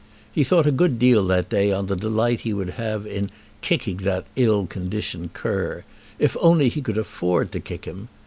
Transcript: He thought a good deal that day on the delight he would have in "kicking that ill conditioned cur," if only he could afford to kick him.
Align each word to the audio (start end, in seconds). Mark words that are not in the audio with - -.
He 0.31 0.43
thought 0.43 0.65
a 0.65 0.71
good 0.71 0.97
deal 0.97 1.23
that 1.27 1.49
day 1.49 1.71
on 1.71 1.85
the 1.85 1.95
delight 1.95 2.39
he 2.39 2.55
would 2.55 2.71
have 2.71 3.05
in 3.05 3.29
"kicking 3.61 3.97
that 3.97 4.25
ill 4.35 4.65
conditioned 4.65 5.33
cur," 5.33 5.83
if 6.17 6.35
only 6.41 6.69
he 6.69 6.81
could 6.81 6.97
afford 6.97 7.51
to 7.51 7.59
kick 7.59 7.85
him. 7.85 8.07